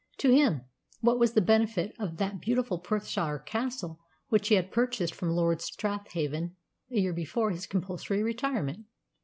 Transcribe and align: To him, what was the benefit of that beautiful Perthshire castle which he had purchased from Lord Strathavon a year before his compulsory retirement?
To 0.17 0.31
him, 0.33 0.61
what 1.01 1.19
was 1.19 1.33
the 1.33 1.41
benefit 1.41 1.93
of 1.99 2.17
that 2.17 2.41
beautiful 2.41 2.79
Perthshire 2.79 3.37
castle 3.37 3.99
which 4.29 4.47
he 4.47 4.55
had 4.55 4.71
purchased 4.71 5.13
from 5.13 5.29
Lord 5.29 5.59
Strathavon 5.61 6.55
a 6.89 6.95
year 6.99 7.13
before 7.13 7.51
his 7.51 7.67
compulsory 7.67 8.23
retirement? 8.23 8.87